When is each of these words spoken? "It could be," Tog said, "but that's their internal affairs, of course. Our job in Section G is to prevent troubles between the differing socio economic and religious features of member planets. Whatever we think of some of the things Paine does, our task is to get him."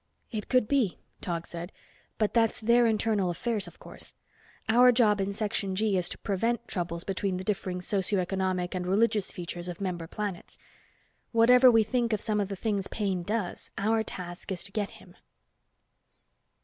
"It 0.31 0.49
could 0.49 0.67
be," 0.67 0.97
Tog 1.21 1.45
said, 1.45 1.71
"but 2.17 2.33
that's 2.33 2.59
their 2.59 2.87
internal 2.87 3.29
affairs, 3.29 3.67
of 3.67 3.77
course. 3.77 4.15
Our 4.67 4.91
job 4.91 5.21
in 5.21 5.31
Section 5.31 5.75
G 5.75 5.95
is 5.95 6.09
to 6.09 6.17
prevent 6.17 6.67
troubles 6.67 7.03
between 7.03 7.37
the 7.37 7.43
differing 7.43 7.81
socio 7.81 8.19
economic 8.19 8.73
and 8.73 8.87
religious 8.87 9.31
features 9.31 9.67
of 9.67 9.79
member 9.79 10.07
planets. 10.07 10.57
Whatever 11.33 11.69
we 11.69 11.83
think 11.83 12.13
of 12.13 12.21
some 12.21 12.39
of 12.41 12.47
the 12.47 12.55
things 12.55 12.87
Paine 12.87 13.21
does, 13.21 13.69
our 13.77 14.01
task 14.01 14.51
is 14.51 14.63
to 14.63 14.71
get 14.71 14.89
him." 14.97 15.15